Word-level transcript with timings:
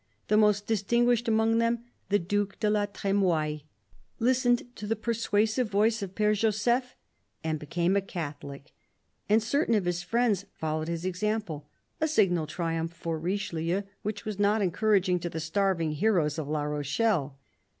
The 0.29 0.35
most 0.35 0.65
distinguished 0.65 1.27
among 1.27 1.59
them, 1.59 1.83
the 2.09 2.17
Due 2.17 2.49
de 2.59 2.71
la 2.71 2.87
Tr^moille, 2.87 3.65
Ustened 4.19 4.63
to 4.73 4.87
the 4.87 4.95
persuasive 4.95 5.69
voice 5.69 6.01
of 6.01 6.15
Pfere 6.15 6.33
Joseph 6.35 6.95
and 7.43 7.59
became 7.59 7.95
a 7.95 8.01
Catholic, 8.01 8.71
and 9.29 9.43
certain 9.43 9.75
of 9.75 9.85
his 9.85 10.01
friends 10.01 10.47
followed 10.55 10.87
his 10.87 11.05
example— 11.05 11.69
a 12.01 12.07
signal 12.07 12.47
triumph 12.47 12.93
for 12.95 13.19
Richelieu 13.19 13.83
which 14.01 14.25
was 14.25 14.39
not 14.39 14.63
encouraging 14.63 15.19
to 15.19 15.29
the 15.29 15.39
starving 15.39 15.91
heroes 15.91 16.39
of 16.39 16.47
La 16.47 16.63
Rochelle. 16.63 17.37